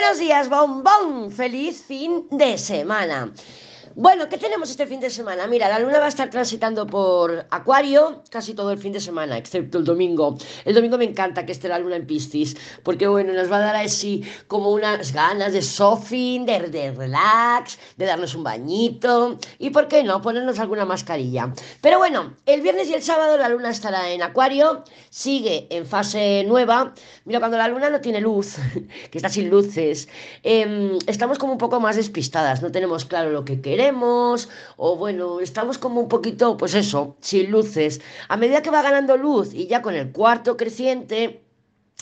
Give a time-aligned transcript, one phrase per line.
[0.00, 1.30] Buenos días, bombón.
[1.30, 3.34] Feliz fin de semana.
[4.02, 5.46] Bueno, ¿qué tenemos este fin de semana?
[5.46, 9.36] Mira, la luna va a estar transitando por Acuario casi todo el fin de semana,
[9.36, 10.38] excepto el domingo.
[10.64, 13.60] El domingo me encanta que esté la luna en Piscis, porque bueno, nos va a
[13.60, 19.86] dar así como unas ganas de sofing, de, relax, de darnos un bañito y, ¿por
[19.86, 21.52] qué no?, ponernos alguna mascarilla.
[21.82, 26.42] Pero bueno, el viernes y el sábado la luna estará en Acuario, sigue en fase
[26.46, 26.94] nueva.
[27.26, 28.56] Mira, cuando la luna no tiene luz,
[29.10, 30.08] que está sin luces,
[30.42, 33.89] eh, estamos como un poco más despistadas, no tenemos claro lo que queremos
[34.76, 38.00] o bueno, estamos como un poquito, pues eso, sin luces.
[38.28, 41.42] A medida que va ganando luz y ya con el cuarto creciente,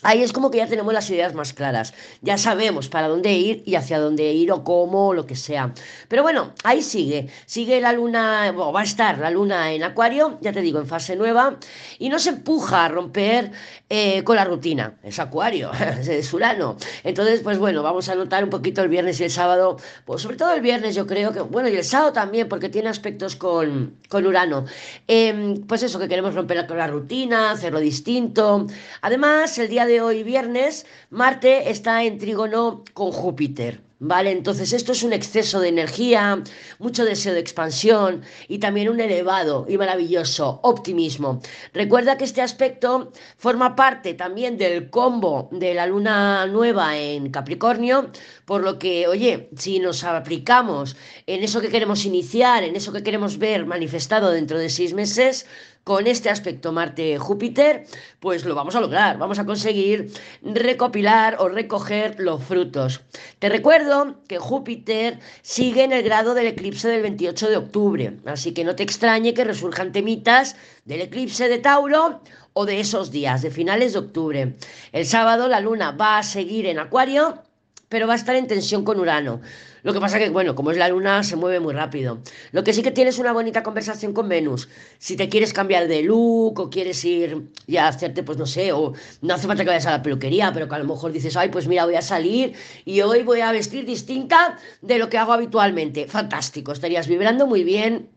[0.03, 3.65] Ahí es como que ya tenemos las ideas más claras, ya sabemos para dónde ir
[3.67, 5.73] y hacia dónde ir o cómo o lo que sea.
[6.07, 10.39] Pero bueno, ahí sigue, sigue la luna, o va a estar la luna en Acuario,
[10.41, 11.59] ya te digo, en fase nueva,
[11.99, 13.51] y no se empuja a romper
[13.91, 15.73] eh, con la rutina, es Acuario,
[16.09, 16.77] es Urano.
[17.03, 20.37] Entonces, pues bueno, vamos a notar un poquito el viernes y el sábado, pues sobre
[20.37, 23.97] todo el viernes yo creo que, bueno, y el sábado también, porque tiene aspectos con,
[24.09, 24.65] con Urano.
[25.09, 28.67] Em, pues eso, que queremos romper con la rutina, hacerlo distinto.
[29.03, 33.81] Además, el día de hoy viernes, Marte está en trígono con Júpiter.
[34.01, 34.31] ¿Vale?
[34.31, 36.41] Entonces esto es un exceso de energía,
[36.79, 41.41] mucho deseo de expansión y también un elevado y maravilloso optimismo.
[41.75, 48.13] Recuerda que este aspecto forma parte también del combo de la luna nueva en Capricornio,
[48.45, 50.95] por lo que, oye, si nos aplicamos
[51.27, 55.45] en eso que queremos iniciar, en eso que queremos ver manifestado dentro de seis meses,
[55.89, 57.87] con este aspecto Marte-Júpiter,
[58.21, 63.01] pues lo vamos a lograr, vamos a conseguir recopilar o recoger los frutos.
[63.39, 68.53] Te recuerdo que Júpiter sigue en el grado del eclipse del 28 de octubre, así
[68.53, 72.21] que no te extrañe que resurjan temitas del eclipse de Tauro
[72.53, 74.57] o de esos días, de finales de octubre.
[74.93, 77.48] El sábado la luna va a seguir en Acuario
[77.89, 79.41] pero va a estar en tensión con Urano.
[79.83, 82.19] Lo que pasa que, bueno, como es la luna, se mueve muy rápido.
[82.53, 84.69] Lo que sí que tienes una bonita conversación con Venus.
[84.99, 88.93] Si te quieres cambiar de look o quieres ir a hacerte, pues no sé, o
[89.23, 91.49] no hace falta que vayas a la peluquería, pero que a lo mejor dices, ay,
[91.49, 92.55] pues mira, voy a salir
[92.85, 96.07] y hoy voy a vestir distinta de lo que hago habitualmente.
[96.07, 98.11] Fantástico, estarías vibrando muy bien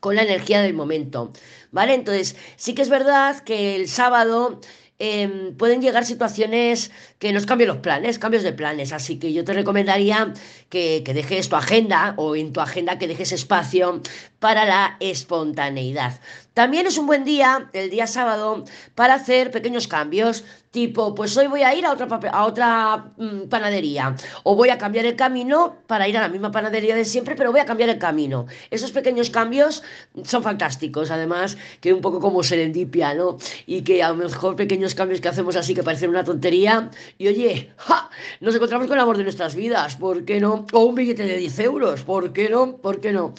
[0.00, 1.32] con la energía del momento.
[1.72, 1.94] ¿Vale?
[1.94, 4.60] Entonces, sí que es verdad que el sábado
[4.98, 8.92] Em, pueden llegar situaciones que nos cambien los planes, cambios de planes.
[8.92, 10.32] Así que yo te recomendaría
[10.68, 14.00] que, que dejes tu agenda o en tu agenda que dejes espacio
[14.42, 16.18] para la espontaneidad.
[16.52, 18.64] También es un buen día, el día sábado,
[18.96, 24.56] para hacer pequeños cambios, tipo, pues hoy voy a ir a otra, mm, panadería, o
[24.56, 27.60] voy a cambiar el camino para ir a la misma panadería de siempre, pero voy
[27.60, 28.46] a cambiar el camino.
[28.70, 29.82] Esos pequeños cambios
[30.24, 33.38] son fantásticos, además, que un poco como serendipia, ¿no?
[33.66, 37.28] Y que a lo mejor pequeños cambios que hacemos así que parecen una tontería, y
[37.28, 38.10] oye, ¡ja!
[38.40, 40.66] nos encontramos con el amor de nuestras vidas, ¿por qué no?
[40.72, 42.76] O un billete de 10 euros, ¿por qué no?
[42.76, 43.34] ¿Por qué no?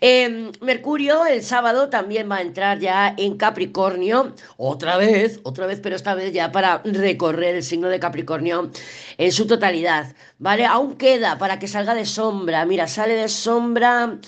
[0.00, 5.80] Em, Mercurio el sábado también va a entrar ya en Capricornio, otra vez, otra vez,
[5.82, 8.70] pero esta vez ya para recorrer el signo de Capricornio
[9.16, 10.66] en su totalidad, ¿vale?
[10.66, 14.18] Aún queda para que salga de sombra, mira, sale de sombra...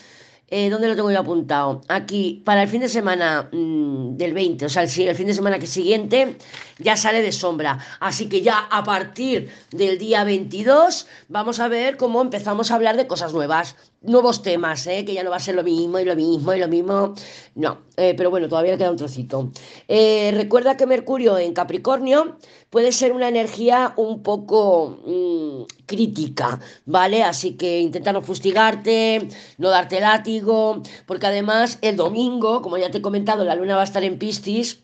[0.53, 1.82] Eh, ¿Dónde lo tengo yo apuntado?
[1.86, 5.34] Aquí, para el fin de semana mmm, del 20, o sea, el, el, fin de
[5.34, 6.38] semana que siguiente,
[6.80, 7.78] ya sale de sombra.
[8.00, 12.97] Así que ya a partir del día 22 vamos a ver cómo empezamos a hablar
[12.97, 15.05] de cosas nuevas, nuevos temas, ¿eh?
[15.05, 17.15] que ya no va a ser lo mismo y lo mismo y lo mismo.
[17.55, 19.50] No, eh, pero bueno, todavía queda un trocito.
[19.88, 22.37] Eh, recuerda que Mercurio en Capricornio
[22.71, 27.22] puede ser una energía un poco mmm, crítica, ¿vale?
[27.22, 29.28] Así que intenta no fustigarte,
[29.59, 33.83] no darte látigo, porque además el domingo, como ya te he comentado, la luna va
[33.83, 34.81] a estar en Piscis.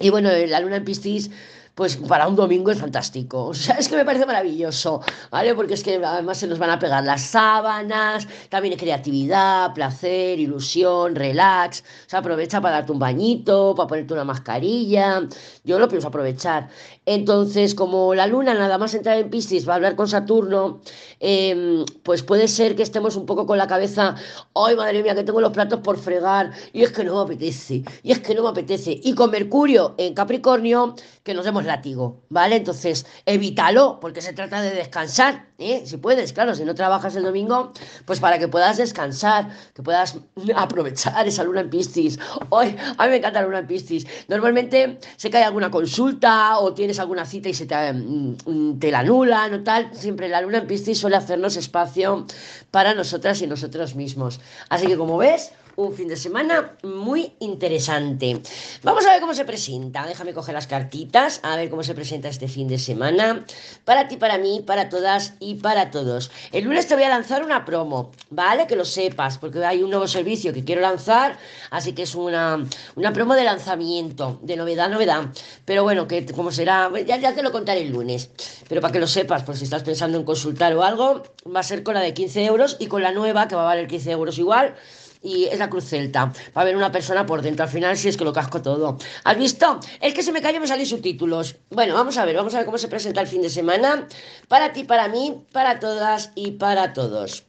[0.00, 1.30] Y bueno, la luna en Piscis
[1.74, 3.46] pues para un domingo es fantástico.
[3.46, 5.00] O sea, es que me parece maravilloso,
[5.30, 5.54] ¿vale?
[5.54, 11.14] Porque es que además se nos van a pegar las sábanas, también creatividad, placer, ilusión,
[11.14, 11.80] relax.
[12.06, 15.28] O sea, aprovecha para darte un bañito, para ponerte una mascarilla.
[15.64, 16.68] Yo lo pienso aprovechar.
[17.06, 20.80] Entonces, como la luna nada más entrar en Piscis va a hablar con Saturno,
[21.18, 24.14] eh, pues puede ser que estemos un poco con la cabeza,
[24.54, 27.82] ay madre mía, que tengo los platos por fregar, y es que no me apetece,
[28.02, 29.00] y es que no me apetece.
[29.02, 32.56] Y con Mercurio en Capricornio, que nos látigo, ¿vale?
[32.56, 35.82] Entonces, evítalo, porque se trata de descansar, ¿eh?
[35.84, 37.72] Si puedes, claro, si no trabajas el domingo,
[38.04, 40.18] pues para que puedas descansar, que puedas
[40.56, 42.18] aprovechar esa luna en Piscis.
[42.48, 44.06] Hoy, a mí me encanta la luna en Piscis.
[44.28, 49.00] Normalmente se cae alguna consulta o tienes alguna cita y se te, mm, te la
[49.00, 52.26] anulan o tal, siempre la luna en Piscis suele hacernos espacio
[52.70, 54.40] para nosotras y nosotros mismos.
[54.68, 58.42] Así que como ves, un fin de semana muy interesante.
[58.82, 60.06] Vamos a ver cómo se presenta.
[60.06, 63.46] Déjame coger las cartitas, a ver cómo se presenta este fin de semana.
[63.84, 66.30] Para ti, para mí, para todas y para todos.
[66.52, 68.66] El lunes te voy a lanzar una promo, ¿vale?
[68.66, 71.38] Que lo sepas, porque hay un nuevo servicio que quiero lanzar,
[71.70, 72.64] así que es una,
[72.96, 75.28] una promo de lanzamiento, de novedad, novedad.
[75.64, 78.30] Pero bueno, que como será, ya, ya te lo contaré el lunes.
[78.68, 81.22] Pero para que lo sepas, pues si estás pensando en consultar o algo,
[81.54, 83.66] va a ser con la de 15 euros y con la nueva, que va a
[83.66, 84.74] valer 15 euros igual
[85.22, 86.26] y es la cruz celta.
[86.26, 88.98] Va a haber una persona por dentro al final si es que lo casco todo.
[89.24, 89.80] ¿Has visto?
[90.00, 91.56] Es que se me cayó me salí subtítulos.
[91.70, 94.06] Bueno, vamos a ver, vamos a ver cómo se presenta el fin de semana.
[94.48, 97.44] Para ti, para mí, para todas y para todos.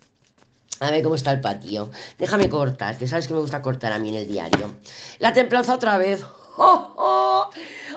[0.79, 1.91] A ver cómo está el patio.
[2.17, 4.73] Déjame cortar, que sabes que me gusta cortar a mí en el diario.
[5.19, 6.23] La templanza otra vez.
[6.57, 7.49] ¡Oh, oh!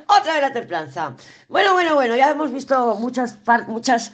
[0.07, 1.17] Otra vez la templanza.
[1.49, 4.13] Bueno, bueno, bueno, ya hemos visto muchas, muchas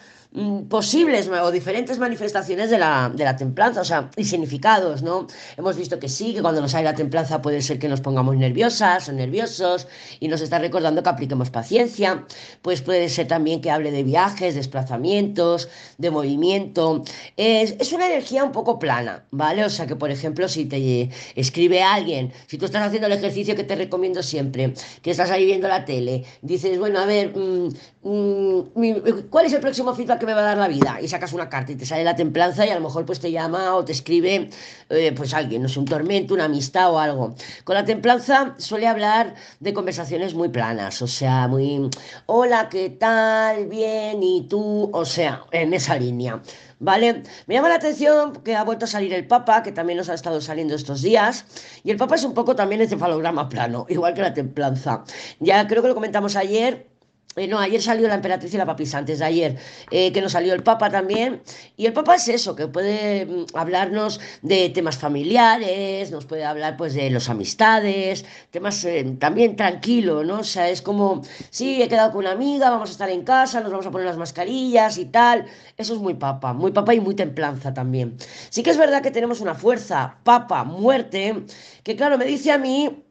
[0.69, 5.27] posibles o diferentes manifestaciones de la, de la, templanza, o sea, y significados, ¿no?
[5.57, 8.37] Hemos visto que sí, que cuando nos sale la templanza puede ser que nos pongamos
[8.37, 9.89] nerviosas o nerviosos
[10.21, 12.27] y nos está recordando que apliquemos paciencia,
[12.63, 15.69] pues puede ser también que hable de viajes, desplazamientos,
[15.99, 17.03] de movimiento.
[17.37, 19.65] Es, es una energía un poco plana, ¿vale?
[19.65, 23.57] O sea, que por ejemplo, si te escribe alguien, si tú estás haciendo el ejercicio
[23.57, 27.69] que te recomiendo siempre, que estás ahí viendo la tele, dices, bueno, a ver, mm,
[28.05, 30.20] mm, ¿cuál es el próximo feedback?
[30.21, 32.15] Que me va a dar la vida y sacas una carta y te sale la
[32.15, 34.51] templanza y a lo mejor pues te llama o te escribe
[34.89, 37.35] eh, pues alguien, no sé, un tormento, una amistad o algo.
[37.65, 41.91] Con la templanza suele hablar de conversaciones muy planas, o sea, muy,
[42.27, 43.67] hola, ¿qué tal?
[43.67, 44.91] Bien, ¿y tú?
[44.93, 46.41] O sea, en esa línea.
[46.83, 47.25] ¿Vale?
[47.47, 50.15] Me llama la atención que ha vuelto a salir el Papa, que también nos ha
[50.15, 51.45] estado saliendo estos días,
[51.85, 55.05] y el Papa es un poco también encefalograma plano, igual que la templanza.
[55.41, 56.90] Ya creo que lo comentamos ayer,
[57.37, 59.57] eh, no, ayer salió la emperatriz y la papisa, antes de ayer,
[59.93, 61.41] eh, que nos salió el Papa también.
[61.77, 66.77] Y el Papa es eso, que puede mm, hablarnos de temas familiares, nos puede hablar
[66.77, 70.41] pues de los amistades, temas eh, también tranquilo, ¿no?
[70.41, 73.61] O sea, es como, sí, he quedado con una amiga, vamos a estar en casa,
[73.61, 75.47] nos vamos a poner las mascarillas y tal.
[75.77, 78.17] Eso es muy Papa, muy Papa y muy templanza también.
[78.51, 81.45] Sí que es verdad que tenemos una fuerza, Papa, muerte,
[81.85, 83.05] que claro, me dice a mí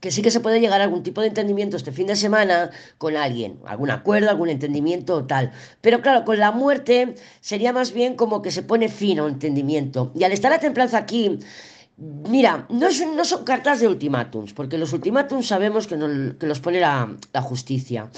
[0.00, 2.70] que sí que se puede llegar a algún tipo de entendimiento este fin de semana
[2.98, 5.52] con alguien, algún acuerdo, algún entendimiento tal.
[5.80, 9.34] Pero claro, con la muerte sería más bien como que se pone fin a un
[9.34, 10.10] entendimiento.
[10.16, 11.38] Y al estar la templanza aquí,
[11.98, 15.96] Mira, no, no, son cartas de ultimátums, porque los ultimátums sabemos que,
[16.40, 18.10] que los pone la, la, justicia,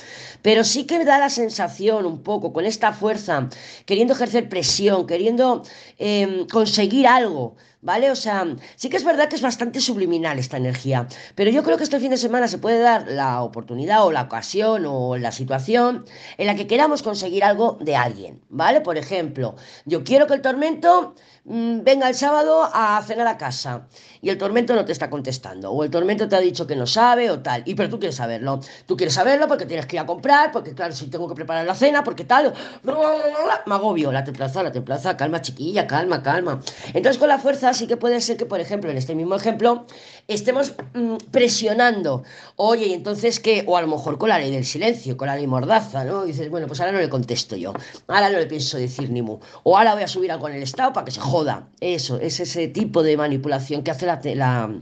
[0.42, 3.48] pero sí que da la sensación un poco, con esta fuerza,
[3.84, 5.64] queriendo ejercer presión, queriendo
[5.98, 8.10] eh, conseguir algo, ¿vale?
[8.10, 8.44] O sea,
[8.76, 12.00] sí que es verdad que es bastante subliminal esta energía, pero yo creo que este
[12.00, 16.06] fin de semana se puede dar la oportunidad o la ocasión o la situación
[16.38, 18.80] en la que queramos conseguir algo de alguien, ¿vale?
[18.80, 19.54] Por ejemplo,
[19.84, 21.14] yo quiero que el tormento
[21.44, 23.86] mm, venga el sábado a cenar a casa
[24.22, 26.86] y el tormento no te está contestando o el tormento te ha dicho que no
[26.86, 30.00] sabe o tal, y pero tú quieres saberlo, tú quieres saberlo porque tienes que ir
[30.00, 34.24] a comprar, porque claro, si tengo que preparar la cena, porque tal, me agobio, la
[34.24, 36.60] templaza, la templaza, calma chiquilla, calma, calma.
[36.94, 39.86] Entonces con la fuerza sí que puede ser que, por ejemplo, en este mismo ejemplo,
[40.28, 42.22] estemos mm, presionando,
[42.56, 45.36] oye, y entonces qué, o a lo mejor con la ley del silencio, con la
[45.36, 46.24] ley mordaza, ¿no?
[46.24, 47.72] dices, bueno, pues ahora no le contesto yo,
[48.08, 50.62] ahora no le pienso decir ni mu, o ahora voy a subir algo en el
[50.62, 51.68] Estado para que se joda.
[51.80, 54.74] Eso, es ese tipo de manipulación que hace la, la,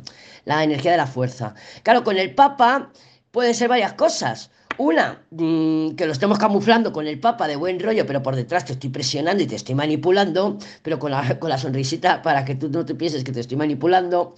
[0.45, 1.55] la energía de la fuerza.
[1.83, 2.93] Claro, con el Papa
[3.31, 4.51] pueden ser varias cosas.
[4.79, 8.65] Una, mm, que lo estemos camuflando con el papa de buen rollo, pero por detrás
[8.65, 12.55] te estoy presionando y te estoy manipulando, pero con la, con la sonrisita para que
[12.55, 14.35] tú no te pienses que te estoy manipulando.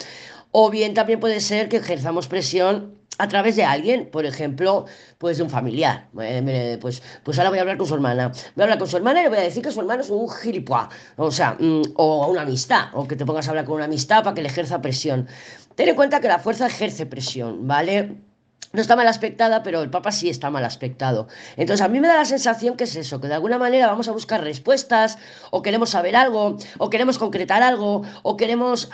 [0.50, 4.86] O bien también puede ser que ejerzamos presión a través de alguien, por ejemplo,
[5.18, 6.08] pues de un familiar.
[6.20, 8.28] Eh, pues, pues ahora voy a hablar con su hermana.
[8.28, 10.10] Voy a hablar con su hermana y le voy a decir que su hermano es
[10.10, 10.88] un gilipollas.
[11.16, 14.24] O sea, mm, o una amistad, o que te pongas a hablar con una amistad
[14.24, 15.28] para que le ejerza presión.
[15.74, 18.16] Ten en cuenta que la fuerza ejerce presión, ¿vale?
[18.74, 21.28] No está mal aspectada, pero el Papa sí está mal aspectado.
[21.56, 24.08] Entonces a mí me da la sensación que es eso, que de alguna manera vamos
[24.08, 25.16] a buscar respuestas,
[25.50, 28.90] o queremos saber algo, o queremos concretar algo, o queremos...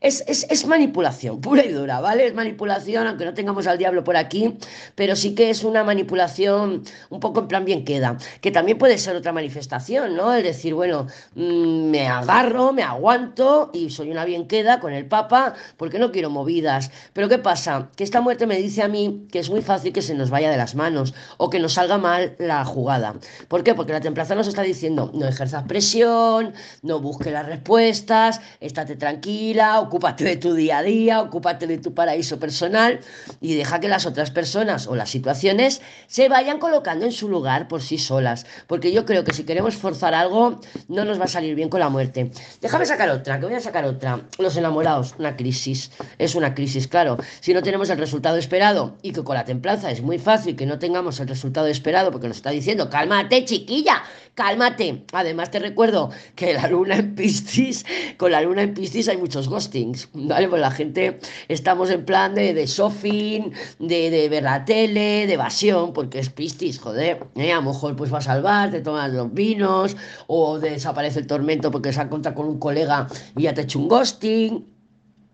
[0.00, 2.26] es, es, manipulación, pura y dura, ¿vale?
[2.26, 4.58] Es manipulación, aunque no tengamos al diablo por aquí,
[4.96, 8.98] pero sí que es una manipulación un poco en plan bien queda, que también puede
[8.98, 10.34] ser otra manifestación, ¿no?
[10.34, 15.06] Es decir, bueno, mm, me agarro, me aguanto y soy una bien queda con el
[15.06, 16.90] Papa porque no quiero movidas.
[17.12, 17.90] Pero ¿qué pasa?
[17.94, 18.95] Que esta muerte me dice a mí
[19.30, 21.98] que es muy fácil que se nos vaya de las manos o que nos salga
[21.98, 23.14] mal la jugada.
[23.48, 23.74] ¿Por qué?
[23.74, 29.80] Porque la templanza nos está diciendo, no ejerzas presión, no busques las respuestas, estate tranquila,
[29.80, 33.00] ocúpate de tu día a día, ocúpate de tu paraíso personal
[33.40, 37.68] y deja que las otras personas o las situaciones se vayan colocando en su lugar
[37.68, 38.46] por sí solas.
[38.66, 41.80] Porque yo creo que si queremos forzar algo, no nos va a salir bien con
[41.80, 42.30] la muerte.
[42.60, 44.22] Déjame sacar otra, que voy a sacar otra.
[44.38, 45.90] Los enamorados, una crisis.
[46.18, 47.16] Es una crisis, claro.
[47.40, 50.66] Si no tenemos el resultado esperado y que con la templanza es muy fácil que
[50.66, 54.02] no tengamos el resultado esperado porque nos está diciendo, cálmate chiquilla,
[54.34, 55.04] cálmate.
[55.12, 57.84] Además te recuerdo que la luna en Piscis,
[58.16, 60.48] con la luna en Piscis hay muchos ghostings, ¿vale?
[60.48, 65.32] Pues la gente estamos en plan de, de shopping, de, de ver la tele, de
[65.32, 67.26] evasión, porque es Piscis, joder.
[67.36, 67.52] ¿eh?
[67.52, 71.70] A lo mejor pues va a salvar, te tomas los vinos o desaparece el tormento
[71.70, 74.75] porque se ha encontrado con un colega y ya te ha hecho un ghosting.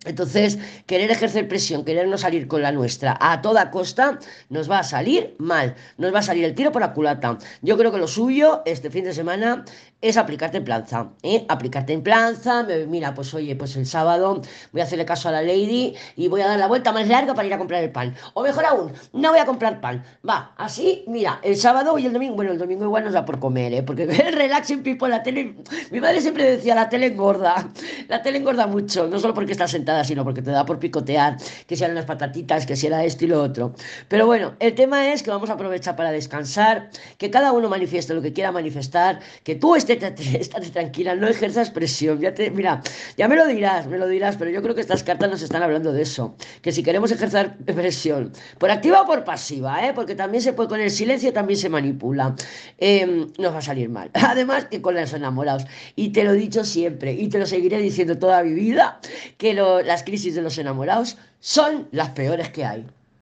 [0.04, 4.18] Entonces, querer ejercer presión, querer no salir con la nuestra a toda costa,
[4.48, 7.38] nos va a salir mal, nos va a salir el tiro por la culata.
[7.60, 9.64] Yo creo que lo suyo este fin de semana
[10.02, 11.46] es aplicarte en planza, ¿eh?
[11.48, 14.42] aplicarte en planza, mira, pues oye, pues el sábado
[14.72, 17.34] voy a hacerle caso a la lady y voy a dar la vuelta más larga
[17.34, 18.14] para ir a comprar el pan.
[18.34, 20.04] O mejor aún, no voy a comprar pan.
[20.28, 23.38] Va, así, mira, el sábado y el domingo, bueno, el domingo igual nos da por
[23.38, 23.82] comer, ¿eh?
[23.84, 25.54] porque el relaxing people, la tele,
[25.92, 27.70] mi madre siempre decía, la tele engorda,
[28.08, 31.36] la tele engorda mucho, no solo porque está sentada, sino porque te da por picotear,
[31.68, 33.72] que sean las patatitas, que sea esto y lo otro.
[34.08, 38.14] Pero bueno, el tema es que vamos a aprovechar para descansar, que cada uno manifieste
[38.14, 42.20] lo que quiera manifestar, que tú estés estate, tranquila, no ejerzas presión.
[42.20, 42.82] Ya te, mira,
[43.16, 45.62] ya me lo dirás, me lo dirás, pero yo creo que estas cartas nos están
[45.62, 46.36] hablando de eso.
[46.60, 49.92] Que si queremos ejercer presión, por activa o por pasiva, ¿eh?
[49.94, 52.34] porque también se puede, con el silencio también se manipula,
[52.78, 54.10] eh, nos va a salir mal.
[54.14, 55.64] Además que con los enamorados.
[55.96, 59.00] Y te lo he dicho siempre, y te lo seguiré diciendo toda mi vida,
[59.38, 62.86] que las crisis de los enamorados son las peores que hay.